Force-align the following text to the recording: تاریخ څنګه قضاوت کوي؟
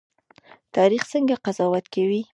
تاریخ 0.75 1.03
څنګه 1.11 1.35
قضاوت 1.45 1.85
کوي؟ 1.93 2.21